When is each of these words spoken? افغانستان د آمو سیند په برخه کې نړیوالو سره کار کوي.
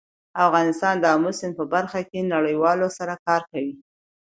افغانستان 0.45 0.95
د 0.99 1.03
آمو 1.15 1.31
سیند 1.39 1.53
په 1.59 1.65
برخه 1.73 1.99
کې 2.09 2.29
نړیوالو 2.33 2.87
سره 2.97 3.13
کار 3.25 3.41
کوي. 3.51 3.73